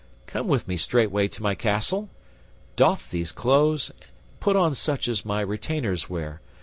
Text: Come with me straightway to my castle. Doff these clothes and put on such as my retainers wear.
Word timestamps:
Come 0.25 0.47
with 0.47 0.67
me 0.67 0.77
straightway 0.77 1.27
to 1.27 1.43
my 1.43 1.53
castle. 1.53 2.09
Doff 2.75 3.07
these 3.11 3.31
clothes 3.31 3.91
and 3.91 3.99
put 4.39 4.55
on 4.55 4.73
such 4.73 5.07
as 5.07 5.23
my 5.23 5.41
retainers 5.41 6.09
wear. 6.09 6.41